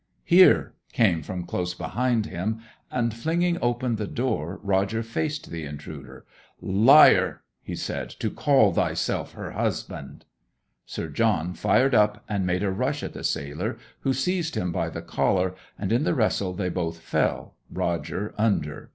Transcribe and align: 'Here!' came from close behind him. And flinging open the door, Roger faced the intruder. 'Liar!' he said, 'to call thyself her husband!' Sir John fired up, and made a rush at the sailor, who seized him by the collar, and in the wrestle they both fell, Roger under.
'Here!' 0.23 0.73
came 0.93 1.21
from 1.21 1.43
close 1.45 1.75
behind 1.75 2.25
him. 2.25 2.57
And 2.89 3.13
flinging 3.13 3.59
open 3.61 3.97
the 3.97 4.07
door, 4.07 4.59
Roger 4.63 5.03
faced 5.03 5.51
the 5.51 5.63
intruder. 5.63 6.25
'Liar!' 6.59 7.43
he 7.61 7.75
said, 7.75 8.09
'to 8.09 8.31
call 8.31 8.73
thyself 8.73 9.33
her 9.33 9.51
husband!' 9.51 10.25
Sir 10.87 11.07
John 11.07 11.53
fired 11.53 11.93
up, 11.93 12.23
and 12.27 12.47
made 12.47 12.63
a 12.63 12.71
rush 12.71 13.03
at 13.03 13.13
the 13.13 13.23
sailor, 13.23 13.77
who 13.99 14.11
seized 14.11 14.55
him 14.55 14.71
by 14.71 14.89
the 14.89 15.03
collar, 15.03 15.53
and 15.77 15.91
in 15.91 16.03
the 16.03 16.15
wrestle 16.15 16.53
they 16.53 16.69
both 16.69 16.97
fell, 16.97 17.53
Roger 17.69 18.33
under. 18.39 18.89